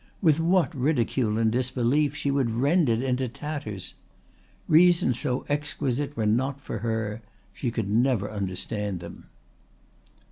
With 0.19 0.39
what 0.39 0.73
ridicule 0.73 1.37
and 1.37 1.51
disbelief 1.51 2.15
she 2.15 2.31
would 2.31 2.49
rend 2.49 2.89
it 2.89 3.03
into 3.03 3.27
tatters! 3.27 3.93
Reasons 4.67 5.19
so 5.19 5.45
exquisite 5.47 6.17
were 6.17 6.25
not 6.25 6.59
for 6.59 6.79
her. 6.79 7.21
She 7.53 7.69
could 7.69 7.87
never 7.87 8.31
understand 8.31 8.99
them. 8.99 9.25